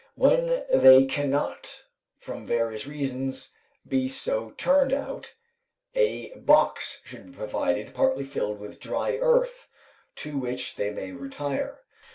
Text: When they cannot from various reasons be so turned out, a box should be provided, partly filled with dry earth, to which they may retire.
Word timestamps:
When 0.15 0.63
they 0.73 1.05
cannot 1.05 1.83
from 2.17 2.47
various 2.47 2.87
reasons 2.87 3.51
be 3.87 4.07
so 4.07 4.49
turned 4.49 4.91
out, 4.93 5.35
a 5.93 6.33
box 6.39 7.01
should 7.05 7.27
be 7.27 7.37
provided, 7.37 7.93
partly 7.93 8.23
filled 8.23 8.59
with 8.59 8.79
dry 8.79 9.17
earth, 9.17 9.67
to 10.15 10.39
which 10.39 10.75
they 10.75 10.89
may 10.89 11.11
retire. 11.11 11.81